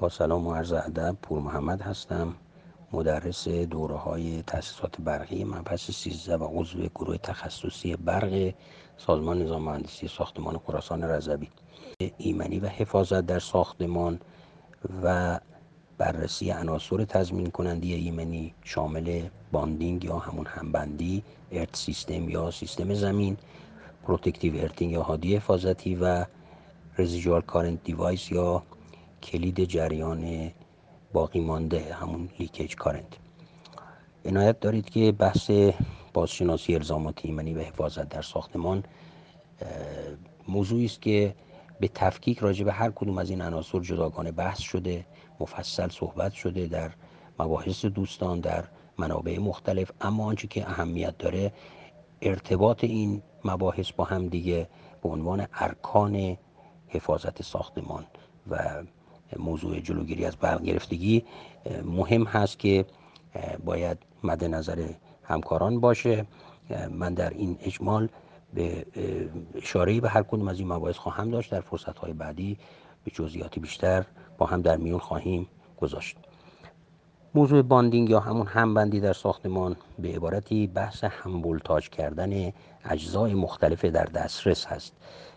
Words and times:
با 0.00 0.08
سلام 0.08 0.46
و 0.46 0.54
عرض 0.54 0.72
ادب 0.72 1.16
پور 1.22 1.40
محمد 1.40 1.82
هستم 1.82 2.34
مدرس 2.92 3.48
دوره 3.48 3.96
های 3.96 4.42
تاسیسات 4.42 5.00
برقی 5.00 5.44
مبحث 5.44 5.90
13 5.90 6.36
و 6.36 6.60
عضو 6.60 6.78
گروه 6.78 7.16
تخصصی 7.16 7.96
برق 7.96 8.54
سازمان 8.96 9.42
نظام 9.42 9.62
مهندسی 9.62 10.08
ساختمان 10.08 10.58
خراسان 10.58 11.04
رضوی. 11.04 11.48
ایمنی 12.18 12.60
و 12.60 12.66
حفاظت 12.66 13.26
در 13.26 13.38
ساختمان 13.38 14.20
و 15.02 15.40
بررسی 15.98 16.50
عناصر 16.50 17.04
تضمین 17.04 17.50
کننده 17.50 17.86
ایمنی 17.86 18.54
شامل 18.64 19.28
bonding 19.52 20.04
یا 20.04 20.18
همون 20.18 20.46
همبندی 20.46 21.24
earth 21.52 21.76
system 21.76 22.28
یا 22.28 22.50
سیستم 22.50 22.94
زمین 22.94 23.36
protective 24.04 24.56
earthing 24.56 24.92
یا 24.92 25.02
هادی 25.02 25.36
حفاظتی 25.36 25.94
و 25.94 26.24
residual 26.98 27.40
current 27.40 27.84
device 27.84 28.32
یا 28.32 28.62
کلید 29.22 29.64
جریان 29.64 30.52
باقی 31.12 31.40
مانده 31.40 31.94
همون 31.94 32.28
leakage 32.38 32.76
current. 32.76 33.16
عنایت 34.24 34.60
دارید 34.60 34.90
که 34.90 35.12
بحث 35.12 35.50
بازشناسی 36.14 36.74
الزامات 36.74 37.20
ایمنی 37.24 37.54
و 37.54 37.60
حفاظت 37.60 38.08
در 38.08 38.22
ساختمان 38.22 38.84
موضوعی 40.48 40.84
است 40.84 41.02
که 41.02 41.34
به 41.80 41.88
تفکیک 41.88 42.38
راجع 42.38 42.64
به 42.64 42.72
هر 42.72 42.90
کدوم 42.90 43.18
از 43.18 43.30
این 43.30 43.40
عناصر 43.42 43.80
جداگانه 43.80 44.32
بحث 44.32 44.58
شده 44.58 45.06
مفصل 45.40 45.88
صحبت 45.88 46.32
شده 46.32 46.66
در 46.66 46.90
مباحث 47.38 47.84
دوستان 47.84 48.40
در 48.40 48.64
منابع 48.98 49.38
مختلف 49.38 49.90
اما 50.00 50.24
آنچه 50.24 50.48
که 50.48 50.68
اهمیت 50.68 51.18
داره 51.18 51.52
ارتباط 52.22 52.84
این 52.84 53.22
مباحث 53.44 53.92
با 53.92 54.04
هم 54.04 54.28
دیگه 54.28 54.68
به 55.02 55.08
عنوان 55.08 55.46
ارکان 55.54 56.36
حفاظت 56.88 57.42
ساختمان 57.42 58.06
و 58.50 58.82
موضوع 59.38 59.80
جلوگیری 59.80 60.24
از 60.24 60.36
برق 60.36 60.62
گرفتگی 60.62 61.24
مهم 61.84 62.24
هست 62.24 62.58
که 62.58 62.84
باید 63.64 63.98
مد 64.24 64.44
نظر 64.44 64.88
همکاران 65.22 65.80
باشه. 65.80 66.26
من 66.90 67.14
در 67.14 67.30
این 67.30 67.58
اجمال 67.60 68.08
به 68.54 68.86
اشاره 69.54 70.00
به 70.00 70.08
هر 70.08 70.22
کدوم 70.22 70.48
از 70.48 70.58
این 70.58 70.72
مباحث 70.72 70.96
خواهم 70.96 71.30
داشت. 71.30 71.50
در 71.50 71.60
فرصت 71.60 72.00
بعدی 72.04 72.58
به 73.04 73.10
جزئیات 73.10 73.58
بیشتر 73.58 74.06
با 74.38 74.46
هم 74.46 74.62
در 74.62 74.76
میون 74.76 74.98
خواهیم 74.98 75.48
گذاشت. 75.80 76.16
موضوع 77.34 77.62
باندینگ 77.62 78.10
یا 78.10 78.20
همون 78.20 78.46
همبندی 78.46 79.00
در 79.00 79.12
ساختمان 79.12 79.76
به 79.98 80.08
عبارتی 80.08 80.66
بحث 80.66 81.04
هم 81.04 81.58
کردن 81.90 82.52
اجزای 82.84 83.34
مختلف 83.34 83.84
در 83.84 84.04
دسترس 84.04 84.66
هست 84.66 84.92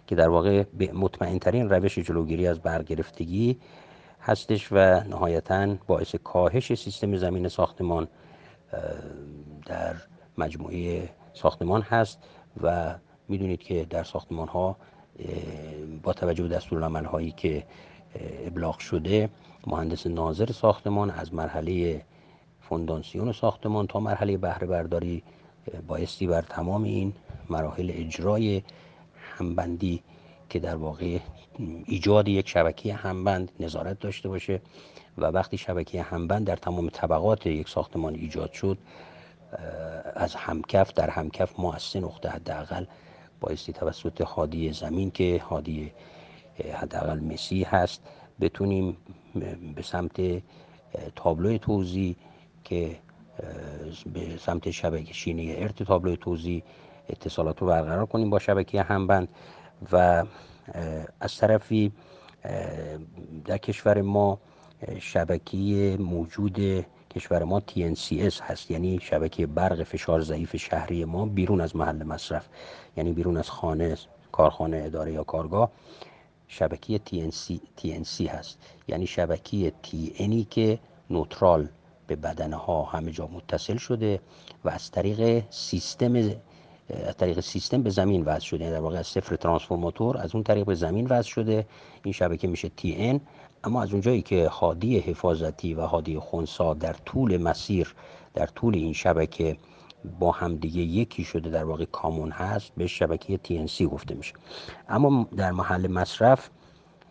که 0.08 0.16
در 0.16 0.30
واقع 0.30 0.64
به 0.64 0.92
مطمئن 0.94 1.40
ترین 1.40 1.70
روش 1.70 2.00
جلوگیری 2.00 2.48
از 2.48 2.60
برگرفتگی 2.60 3.60
هستش 4.22 4.72
و 4.72 4.76
نهایتا 5.04 5.76
باعث 5.88 6.16
کاهش 6.16 6.74
سیستم 6.74 7.18
زمین 7.18 7.48
ساختمان 7.48 8.08
در 9.66 9.96
مجموعه 10.38 11.10
ساختمان 11.34 11.82
هست 11.82 12.20
و 12.64 12.96
می‌دونید 13.28 13.64
که 13.64 13.86
در 13.90 14.04
ساختمان 14.04 14.48
ها 14.48 14.78
با 16.04 16.14
توجه 16.14 16.44
به 16.44 16.50
دستورالعمل 16.50 17.06
هایی 17.06 17.32
که 17.32 17.64
ابلاغ 18.46 18.80
شده 18.80 19.30
مهندس 19.68 20.08
ناظر 20.08 20.52
ساختمان 20.52 21.10
از 21.10 21.34
مرحله 21.34 22.02
فوندانسیون 22.62 23.32
ساختمان 23.32 23.88
تا 23.88 24.00
مرحله 24.00 24.38
بهره 24.38 24.68
برداری 24.68 25.24
بایستی 25.88 26.28
بر 26.28 26.42
تمام 26.42 26.84
این 26.84 27.14
مراحل 27.50 27.92
اجرای 27.94 28.62
همبندی 29.16 30.04
که 30.50 30.60
در 30.60 30.76
واقع 30.76 31.20
ایجاد 31.86 32.28
یک 32.28 32.50
شبکه 32.50 32.94
همبند 32.94 33.52
نظارت 33.60 34.00
داشته 34.00 34.30
باشه 34.30 34.62
و 35.18 35.26
وقتی 35.26 35.58
شبکه 35.58 36.02
همبند 36.02 36.48
در 36.48 36.56
تمام 36.56 36.90
طبقات 36.90 37.48
یک 37.48 37.70
ساختمان 37.70 38.16
ایجاد 38.16 38.52
شد 38.52 38.78
از 40.16 40.36
همکف 40.36 40.94
در 40.94 41.10
همکف 41.10 41.60
ما 41.60 41.74
از 41.74 41.82
سه 41.82 42.00
نقطه 42.00 42.30
حداقل 42.30 42.86
بایستی 43.40 43.74
توسط 43.74 44.22
حادی 44.22 44.74
زمین 44.74 45.12
که 45.12 45.42
حادی 45.46 45.92
حداقل 46.74 47.20
مسی 47.20 47.64
هست 47.64 48.02
بتونیم 48.42 48.98
به 49.76 49.82
سمت 49.82 50.42
تابلو 51.16 51.58
توزیع 51.58 52.16
که 52.64 52.96
به 54.14 54.38
سمت 54.40 54.72
شبکه 54.72 55.14
شینه 55.14 55.56
ارت 55.58 55.84
تابلو 55.84 56.16
توزیع 56.16 56.64
اتصالات 57.10 57.60
رو 57.62 57.68
برقرار 57.68 58.06
کنیم 58.06 58.30
با 58.30 58.40
شبکه 58.40 58.82
همبند 58.82 59.28
و 59.92 60.24
از 61.20 61.38
طرفی 61.38 61.92
در 63.46 63.58
کشور 63.58 64.02
ما 64.02 64.40
شبکه 65.00 65.98
موجود 66.00 66.86
کشور 67.16 67.44
ما 67.44 67.60
TNCS 67.60 68.42
هست 68.42 68.72
یعنی 68.72 69.00
شبکه 69.00 69.48
برق 69.48 69.84
فشار 69.84 70.22
ضعیف 70.22 70.56
شهری 70.56 71.06
ما 71.06 71.26
بیرون 71.26 71.62
از 71.62 71.76
محل 71.76 72.04
مصرف 72.04 72.48
یعنی 72.98 73.14
بیرون 73.14 73.38
از 73.38 73.50
خانه 73.50 73.98
کارخانه 74.32 74.84
اداره 74.86 75.12
یا 75.12 75.24
کارگاه. 75.24 75.72
شبکه 76.54 77.02
TNC, 77.08 77.54
TNC 77.80 78.28
هست. 78.30 78.58
یعنی 78.88 79.08
شبکه 79.08 79.74
TNی 79.84 80.48
که 80.50 80.80
نوترال 81.10 81.68
به 82.08 82.16
بدنه 82.16 82.56
ها 82.56 82.84
همه 82.84 83.12
جا 83.12 83.28
متصل 83.28 83.78
شده 83.78 84.20
و 84.66 84.70
از 84.70 84.92
طریق 84.92 85.44
سیستم 85.50 86.16
از 87.06 87.18
طریق 87.18 87.40
سیستم 87.40 87.84
به 87.84 87.90
زمین 87.90 88.24
وصل 88.24 88.46
شده. 88.46 88.64
یعنی 88.64 88.76
در 88.76 88.82
واقع 88.82 88.98
از 88.98 89.08
صفر 89.08 89.36
ترانسفورماتور 89.36 90.18
از 90.18 90.36
اون 90.36 90.44
طریق 90.44 90.66
به 90.66 90.76
زمین 90.76 91.08
وصل 91.08 91.30
شده. 91.30 91.66
این 92.04 92.14
شبکه 92.14 92.48
میشه 92.48 92.72
TN 92.82 93.20
اما 93.64 93.84
از 93.84 93.92
اونجایی 93.92 94.22
که 94.22 94.48
حادی 94.48 95.00
حفاظتی 95.00 95.74
و 95.74 95.82
حادی 95.82 96.20
خونسا 96.20 96.74
در 96.74 96.94
طول 96.94 97.38
مسیر 97.38 97.96
در 98.34 98.46
طول 98.46 98.76
این 98.76 98.94
شبکه 98.94 99.58
با 100.20 100.32
هم 100.32 100.56
دیگه 100.56 100.82
یکی 100.82 101.24
شده 101.24 101.50
در 101.50 101.64
واقع 101.64 101.86
کامون 101.86 102.32
هست 102.32 102.72
به 102.78 102.88
شبکه 102.88 103.40
TNC 103.48 103.82
گفته 103.82 104.16
میشه. 104.16 104.34
اما 104.90 105.28
در 105.38 105.52
محل 105.52 105.88
مصرف 105.88 106.50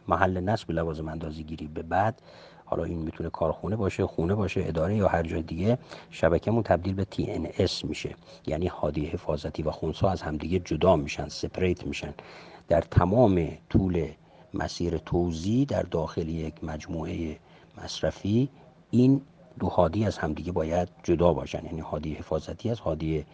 محل 0.08 0.40
نصب 0.40 0.70
لوازم 0.70 1.08
اندازی 1.08 1.44
گیری 1.44 1.66
به 1.66 1.82
بعد 1.82 2.22
حالا 2.64 2.84
این 2.84 2.98
می‌تونه 2.98 3.30
کارخونه 3.30 3.76
باشه 3.76 4.06
خونه 4.06 4.34
باشه 4.34 4.64
اداره 4.66 4.96
یا 4.96 5.08
هر 5.08 5.22
جای 5.22 5.42
دیگه 5.42 5.78
شبکهمون 6.10 6.62
تبدیل 6.62 6.94
به 6.94 7.06
TNS 7.14 7.84
میشه. 7.84 8.14
یعنی 8.46 8.66
حادی 8.66 9.06
حفاظتی 9.06 9.62
و 9.62 9.70
خونسا 9.70 10.08
از 10.10 10.22
همدیگه 10.22 10.58
جدا 10.58 10.96
میشن 10.96 11.28
سپریت 11.28 11.86
میشن. 11.86 12.14
در 12.68 12.80
تمام 12.80 13.48
طول 13.70 14.08
مسیر 14.54 14.98
توزیع 14.98 15.64
در 15.64 15.82
داخل 15.82 16.28
یک 16.28 16.64
مجموعه 16.64 17.38
مصرفی 17.84 18.48
این 18.90 19.22
دو 19.58 19.66
هادی 19.68 20.04
از 20.04 20.18
همدیگه 20.18 20.52
باید 20.52 20.88
جدا 21.02 21.32
باشن. 21.32 21.64
یعنی 21.64 21.80
هادی 21.80 22.14
حفاظتی 22.14 22.70
از 22.70 22.80
هادی 22.80 23.26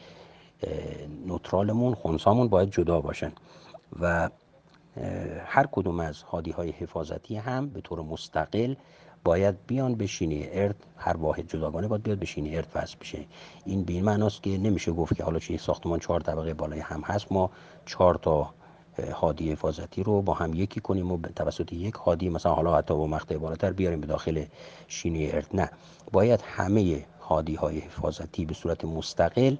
نوترالمون 1.26 1.94
خونسامون 1.94 2.48
باید 2.48 2.70
جدا 2.70 3.00
باشن. 3.00 3.32
و 4.00 4.30
هر 5.46 5.66
کدوم 5.72 6.00
از 6.00 6.22
هادی 6.22 6.50
های 6.50 6.70
حفاظتی 6.70 7.36
هم 7.36 7.68
به 7.68 7.80
طور 7.80 8.02
مستقل 8.02 8.74
باید 9.24 9.56
بیان 9.66 9.94
به 9.94 10.08
ارت 10.52 10.76
هر 10.96 11.16
واحد 11.16 11.48
جداگانه 11.48 11.88
باید 11.88 12.02
بیاد 12.02 12.18
به 12.18 12.56
ارت 12.56 12.76
وصل 12.76 12.96
بشه. 13.00 13.26
این 13.64 13.84
به 13.84 13.92
این 13.92 14.04
معناست 14.04 14.42
که 14.42 14.50
نمیشه 14.50 14.92
گفت 14.92 15.16
که 15.16 15.24
حالا 15.24 15.38
چه 15.38 15.56
ساختمان 15.56 15.98
چهار 15.98 16.20
طبقه 16.20 16.54
بالای 16.54 16.80
هم 16.80 17.00
هست. 17.00 17.32
ما 17.32 17.50
چهار 17.86 18.14
تا 18.14 18.54
هادی 19.00 19.52
حفاظتی 19.52 20.02
رو 20.02 20.22
با 20.22 20.34
هم 20.34 20.54
یکی 20.54 20.80
کنیم 20.80 21.12
و 21.12 21.18
توسط 21.36 21.72
یک 21.72 21.94
هادی 21.94 22.28
مثلا 22.28 22.54
حالا 22.54 22.76
حتی 22.76 22.94
با 22.94 23.06
مقطع 23.06 23.36
بالاتر 23.36 23.72
بیاریم 23.72 24.00
به 24.00 24.06
داخل 24.06 24.44
شینه 24.88 25.30
ارت. 25.32 25.54
نه. 25.54 25.70
باید 26.12 26.40
همه 26.44 27.04
هادی 27.20 27.54
های 27.54 27.78
حفاظتی 27.78 28.44
به 28.44 28.54
صورت 28.54 28.84
مستقل 28.84 29.56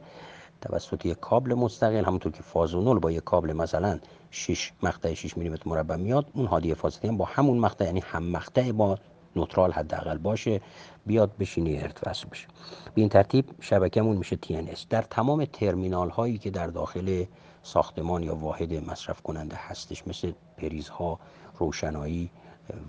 توسط 0.60 1.06
یک 1.06 1.21
کابل 1.21 1.54
مستقل 1.54 2.04
همونطور 2.04 2.32
که 2.32 2.43
فازونول 2.43 2.99
با 2.99 3.10
یک 3.10 3.25
کابل 3.25 3.53
مثلا 3.53 3.99
6 4.31 4.72
مقطع 4.82 5.15
6 5.15 5.37
میلیمتر 5.37 5.62
مربع 5.66 5.97
میاد 5.97 6.26
اون 6.34 6.47
هادی 6.47 6.70
حفاظتی 6.70 7.09
هم 7.09 7.16
با 7.16 7.25
همون 7.25 7.59
مقطع 7.59 7.84
یعنی 7.84 8.03
هم 8.06 8.25
مقطع 8.25 8.72
با 8.72 8.99
نوترال 9.38 9.73
حداقل 9.73 10.19
باشه 10.19 10.61
بیاد 11.06 11.31
بشینی 11.38 11.79
ارت 11.79 12.08
وصل 12.08 12.29
بشه. 12.29 12.46
به 12.94 13.00
این 13.00 13.08
ترتیب 13.08 13.44
شبکهمون 13.61 14.17
میشه 14.17 14.38
TNS 14.46 14.81
در 14.90 15.02
تمام 15.02 15.44
ترمینال 15.44 16.11
هایی 16.11 16.38
که 16.38 16.50
در 16.50 16.67
داخل 16.67 17.25
ساختمان 17.62 18.23
یا 18.23 18.35
واحد 18.35 18.90
مصرف 18.90 19.23
کننده 19.23 19.56
هستش 19.58 20.06
مثل 20.06 20.32
پریزها 20.56 21.19
روشنایی 21.58 22.31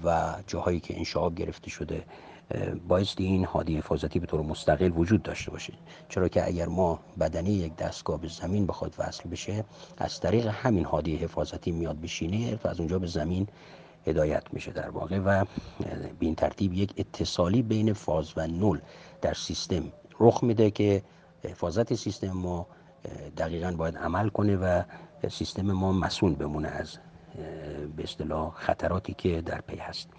و 0.03 0.35
جاهایی 0.47 0.79
که 0.79 0.97
انشعاب 0.97 1.35
گرفته 1.35 1.69
شده 1.69 2.03
بایستی 2.87 3.23
این 3.23 3.45
هادی 3.45 3.77
حفاظتی 3.77 4.19
به 4.19 4.25
طور 4.25 4.41
مستقل 4.41 4.91
وجود 4.95 5.23
داشته 5.23 5.51
باشه. 5.51 5.73
چرا 6.09 6.27
که 6.27 6.47
اگر 6.47 6.67
ما 6.67 6.99
بدنی 7.19 7.51
یک 7.51 7.75
دستگاه 7.75 8.21
به 8.21 8.27
زمین 8.27 8.65
بخواد 8.65 8.95
وصل 8.97 9.29
بشه 9.29 9.65
از 9.97 10.19
طریق 10.19 10.47
همین 10.47 10.85
هادی 10.85 11.15
حفاظتی 11.15 11.71
میاد 11.71 11.95
به 11.95 12.07
شینه 12.07 12.59
و 12.63 12.67
از 12.67 12.79
اونجا 12.79 12.99
به 12.99 13.07
زمین 13.07 13.47
هدایت 14.07 14.43
میشه 14.53 14.71
در 14.71 14.89
واقع 14.89 15.19
و 15.19 15.45
به 16.19 16.25
این 16.25 16.35
ترتیب 16.35 16.73
یک 16.73 16.93
اتصالی 16.97 17.61
بین 17.61 17.93
فاز 17.93 18.33
و 18.37 18.47
نول 18.47 18.79
در 19.21 19.33
سیستم 19.33 19.83
رخ 20.19 20.43
میده 20.43 20.71
که 20.71 21.03
حفاظت 21.43 21.93
سیستم 21.93 22.31
ما 22.31 22.67
دقیقا 23.37 23.71
باید 23.71 23.97
عمل 23.97 24.29
کنه 24.29 24.55
و 24.55 24.83
سیستم 25.29 25.71
ما 25.71 25.91
مصون 25.91 26.35
بمونه 26.35 26.67
از 26.67 26.97
به 27.95 28.03
اصطلاح 28.03 28.51
خطراتی 28.55 29.13
که 29.13 29.41
در 29.41 29.61
پی 29.61 29.77
هست. 29.77 30.09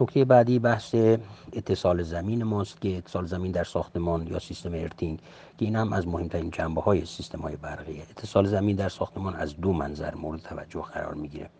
نکته 0.00 0.24
بعدی 0.24 0.58
بحث 0.58 0.94
اتصال 1.52 2.02
زمین 2.02 2.44
ماست 2.44 2.80
که 2.80 2.96
اتصال 2.96 3.26
زمین 3.26 3.52
در 3.52 3.64
ساختمان 3.64 4.26
یا 4.26 4.38
سیستم 4.38 4.74
earthing 4.74 5.18
که 5.58 5.64
این 5.64 5.76
هم 5.76 5.92
از 5.92 6.08
مهمترین 6.08 6.50
جنبه 6.50 6.80
های 6.80 7.06
سیستم 7.06 7.38
های 7.40 7.56
برقیه. 7.56 8.02
اتصال 8.02 8.46
زمین 8.46 8.76
در 8.76 8.88
ساختمان 8.88 9.34
از 9.34 9.56
دو 9.56 9.72
منظر 9.72 10.14
مورد 10.14 10.40
توجه 10.40 10.82
قرار 10.82 11.14
می‌گیره. 11.14 11.50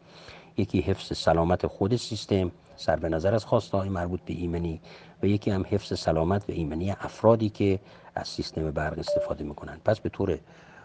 یکی 0.57 0.81
حفظ 0.81 1.19
سلامت 1.19 1.67
خود 1.67 1.97
سیستم 1.97 2.51
صرف 2.77 3.09
نظر 3.09 3.35
از 3.35 3.45
خواسته 3.45 3.77
های 3.77 3.89
مربوط 3.89 4.21
به 4.21 4.35
ایمنی 4.35 4.81
و 5.23 5.27
یکی 5.27 5.51
هم 5.51 5.65
حفظ 5.71 5.99
سلامت 5.99 6.51
و 6.51 6.53
ایمنی 6.53 6.91
افرادی 6.91 7.49
که 7.49 7.79
از 8.15 8.29
سیستم 8.29 8.71
برق 8.71 8.99
استفاده 8.99 9.45
می‌کنن 9.45 9.81
پس 9.85 10.01
به 10.01 10.09
طور 10.09 10.39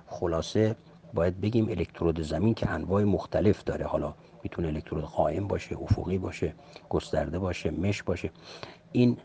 خلاصه 0.08 0.76
باید 1.14 1.42
بگیم 1.42 1.70
الکترود 1.70 2.22
زمین 2.22 2.54
که 2.54 2.70
انواع 2.70 3.04
مختلف 3.04 3.64
داره. 3.64 3.86
حالا 3.86 4.14
می‌تونه 4.44 4.68
الکترود 4.68 5.04
قائم 5.04 5.48
باشه 5.48 5.78
افقی 5.78 6.18
باشه 6.18 6.54
گسترده 6.90 7.40
باشه 7.40 7.72
مش 7.72 8.04
باشه. 8.04 8.32
این 8.92 9.18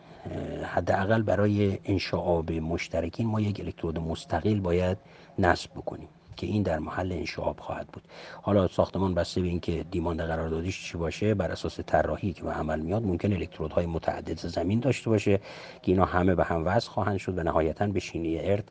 حداقل 0.63 1.23
برای 1.23 1.79
انشاء 1.85 2.21
آب 2.21 2.53
مشترکین 2.53 3.27
ما 3.27 3.41
یک 3.41 3.61
الکترود 3.61 3.99
مستقل 3.99 4.61
باید 4.61 4.99
نصب 5.39 5.71
بکنیم. 5.71 6.09
که 6.41 6.47
این 6.47 6.63
در 6.63 6.79
محل 6.79 7.13
انشعاب 7.13 7.61
خواهد 7.61 7.89
بود. 7.89 8.03
حالا 8.43 8.69
ساختمان 8.69 9.15
بسته 9.15 9.41
به 9.41 9.49
اینکه 9.49 9.85
دیماند 9.91 10.21
قراردادیش 10.21 10.85
چی 10.85 10.99
باشه 10.99 11.35
بر 11.35 11.51
اساس 11.51 11.81
طراحی 11.81 12.33
که 12.33 12.43
به 12.43 12.51
عمل 12.51 12.81
میاد 12.81 13.03
ممکن 13.03 13.33
الکترودهای 13.33 13.87
متعدد 13.87 14.39
زمین 14.39 14.81
داشته 14.81 15.11
باشه 15.11 15.39
که 15.83 15.93
اینا 15.93 16.05
همه 16.05 16.35
به 16.35 16.45
هم 16.45 16.67
وصل 16.67 16.91
خواهند 16.91 17.19
شد 17.19 17.39
و 17.39 17.43
نهایتا 17.43 17.87
به 17.87 18.01
شینی 18.01 18.39
ارد 18.39 18.71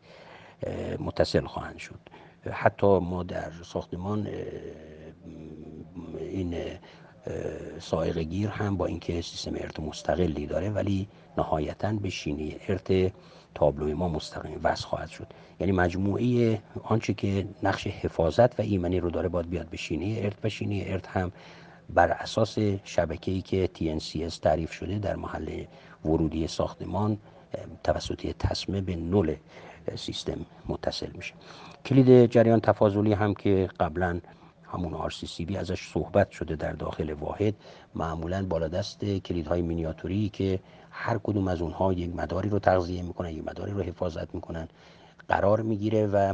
متصل 1.00 1.45
خواهند 1.45 1.77
شد. 1.77 2.00
حتی 2.51 3.00
ما 3.00 3.24
در 3.24 3.51
ساختمان 3.63 4.27
این 6.19 6.56
سائق 7.80 8.18
گیر 8.18 8.50
هم 8.50 8.78
با 8.78 8.86
اینکه 8.86 9.22
سیستم 9.22 9.52
ارت 9.56 9.80
مستقلی 9.80 10.48
داره 10.48 10.70
ولی 10.70 11.08
نهایتا 11.38 11.94
به 11.94 12.10
شینی 12.10 12.56
ارت 12.68 13.14
تابلوی 13.56 13.94
ما 13.94 14.10
مستقیم 14.10 14.60
وصل 14.64 14.86
خواهد 14.86 15.10
شد. 15.10 15.28
یعنی 15.60 15.72
مجموعه 15.72 16.62
آنچه 16.84 17.14
که 17.14 17.48
نقش 17.64 17.88
حفاظت 17.88 18.60
و 18.60 18.64
ایمنی 18.64 19.00
رو 19.00 19.10
داره 19.10 19.30
باید 19.30 19.50
بیاد 19.50 19.70
به 19.70 19.78
شینه 19.78 20.20
ارت 20.24 20.36
و 20.44 20.50
شینه 20.50 20.84
ارت 20.88 21.08
هم 21.08 21.31
بر 21.90 22.12
اساس 22.12 22.58
شبکه‌ای 22.84 23.42
که 23.42 23.70
TNCS 23.76 24.40
تعریف 24.40 24.72
شده 24.72 25.00
در 25.00 25.16
محل 25.16 25.64
ورودی 26.06 26.48
ساختمان 26.48 27.18
توسط 27.84 28.36
تصمه 28.40 28.81
به 28.81 28.96
نول 28.96 29.36
سیستم 29.96 30.46
متصل 30.68 31.10
میشه. 31.16 31.34
کلید 31.86 32.31
جریان 32.31 32.60
تفاضلی 32.60 33.14
هم 33.14 33.34
که 33.34 33.70
قبلا 33.80 34.20
همون 34.71 35.10
RCCB 35.10 35.56
ازش 35.56 35.88
صحبت 35.88 36.31
شده 36.31 36.56
در 36.56 36.71
داخل 36.71 37.13
واحد. 37.13 37.54
معمولا 37.95 38.45
بالا 38.45 38.68
دست 38.68 39.06
کلیدهای 39.06 39.62
مینیاتوری 39.62 40.30
که 40.30 40.60
هر 40.92 41.18
کدوم 41.24 41.48
از 41.48 41.62
اونها 41.62 41.94
یک 41.94 42.16
مداری 42.16 42.50
رو 42.50 42.60
تغذیه 42.60 43.01
می‌کنن 43.01 43.30
یک 43.30 43.48
مداری 43.48 43.71
رو 43.71 43.81
حفاظت 43.81 44.36
می‌کنن. 44.36 44.68
قرار 45.27 45.62
می‌گیره 45.62 46.07
و 46.07 46.33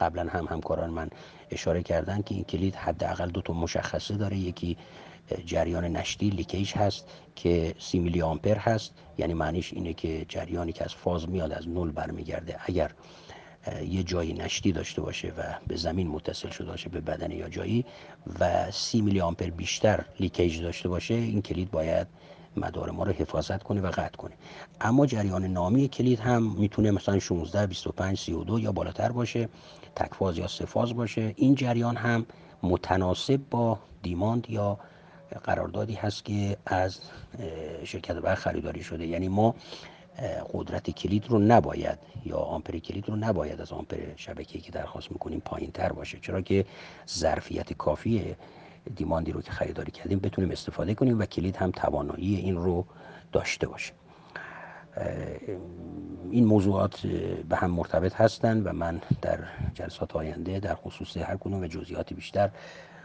قبلا 0.00 0.28
هم 0.30 0.46
همکاران 0.50 0.90
من 0.90 1.10
اشاره 1.50 1.82
کردن 1.82 2.22
که 2.22 2.34
این 2.34 2.44
کلید 2.44 2.74
حداقل 2.74 3.30
دو 3.30 3.42
تا 3.42 3.52
مشخصه 3.52 4.16
داره. 4.16 4.36
یکی 4.36 4.76
جریان 5.46 5.84
نشتی 5.84 6.30
leakage 6.30 6.72
هست 6.72 7.04
که 7.36 7.74
سی 7.78 7.98
میلی 7.98 8.22
آمپر 8.22 8.56
هست. 8.56 8.94
یعنی 9.18 9.34
معنیش 9.34 9.72
اینه 9.72 9.92
که 9.92 10.26
جریانی 10.28 10.72
که 10.72 10.84
از 10.84 10.94
فاز 10.94 11.28
میاد 11.28 11.52
از 11.52 11.68
نول 11.68 11.90
برمیگرده. 11.90 12.56
اگر 12.66 12.90
یه 13.88 14.02
جایی 14.02 14.32
نشتی 14.32 14.72
داشته 14.72 15.02
باشه 15.02 15.32
و 15.38 15.42
به 15.66 15.76
زمین 15.76 16.08
متصل 16.08 16.50
شده 16.50 16.66
باشه 16.70 16.88
به 16.88 17.00
بدن 17.00 17.30
یا 17.30 17.48
جایی 17.48 17.84
و 18.40 18.70
سی 18.70 19.00
میلی 19.00 19.20
آمپر 19.20 19.50
بیشتر 19.50 20.04
leakage 20.20 20.62
داشته 20.62 20.88
باشه 20.88 21.14
این 21.14 21.42
کلید 21.42 21.70
باید 21.70 22.06
مدار 22.56 22.90
ما 22.90 23.02
رو 23.02 23.12
حفاظت 23.12 23.62
کنه 23.62 23.80
و 23.80 23.86
قطع 23.86 24.16
کنه. 24.16 24.32
اما 24.80 25.06
جریان 25.06 25.44
نامی 25.44 25.88
کلید 25.88 26.20
هم 26.20 26.42
می‌تونه 26.58 26.90
مثلا 26.90 27.18
16 27.18 27.66
25 27.66 28.18
32 28.18 28.58
یا 28.58 28.72
بالاتر 28.72 29.12
باشه 29.12 29.48
تکفاز 29.96 30.38
یا 30.38 30.46
سفاز 30.46 30.94
باشه. 30.94 31.32
این 31.36 31.54
جریان 31.54 31.96
هم 31.96 32.26
متناسب 32.62 33.40
با 33.50 33.78
دیماند 34.02 34.50
یا 34.50 34.78
قراردادی 35.44 35.94
هست 35.94 36.24
که 36.24 36.56
از 36.66 37.00
شرکت 37.84 38.14
برق 38.14 38.38
خریداری 38.38 38.82
شده. 38.82 39.06
یعنی 39.06 39.28
ما 39.28 39.54
قدرت 40.52 40.90
کلید 40.90 41.26
رو 41.28 41.38
نباید 41.38 41.98
یا 42.24 42.36
آمپر 42.36 42.78
کلید 42.78 43.08
رو 43.08 43.16
نباید 43.16 43.60
از 43.60 43.72
آمپر 43.72 43.96
شبکه‌ای 44.16 44.60
که 44.60 44.72
درخواست 44.72 45.12
می‌کنیم 45.12 45.40
پایین 45.40 45.70
تر 45.70 45.92
باشه 45.92 46.18
چرا 46.22 46.40
که 46.40 46.64
ظرفیت 47.08 47.72
کافی 47.72 48.36
دیماندی 48.96 49.32
رو 49.32 49.42
که 49.42 49.52
خریداری 49.52 49.90
کردیم 49.90 50.18
بتونیم 50.18 50.50
استفاده 50.50 50.94
کنیم 50.94 51.18
و 51.18 51.24
کلید 51.24 51.56
هم 51.56 51.70
توانایی 51.70 52.36
این 52.36 52.56
رو 52.56 52.86
داشته 53.32 53.68
باشه. 53.68 53.92
این 56.30 56.44
موضوعات 56.44 57.06
به 57.48 57.56
هم 57.56 57.70
مرتبط 57.70 58.14
هستند 58.14 58.66
و 58.66 58.72
من 58.72 59.00
در 59.22 59.38
جلسات 59.74 60.16
آینده 60.16 60.60
در 60.60 60.74
خصوص 60.74 61.16
هر 61.16 61.36
کدوم 61.36 61.62
و 61.62 61.66
جزئیات 61.66 62.12
بیشتر 62.12 62.50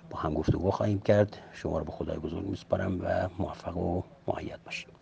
با 0.10 0.20
هم 0.20 0.34
گفتگو 0.34 0.72
خواهیم 0.72 1.00
کرد. 1.00 1.38
شما 1.54 1.80
رو 1.80 1.86
به 1.86 1.92
خدای 1.92 2.18
بزرگ 2.18 2.46
میسپارم 2.46 3.02
و 3.02 3.30
موفق 3.40 3.78
و 3.78 4.02
معید 4.28 4.64
باشید. 4.66 4.99